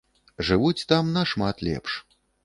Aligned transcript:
Жывуць 0.47 0.85
там 0.91 1.11
нашмат 1.17 1.61
лепш. 1.67 1.91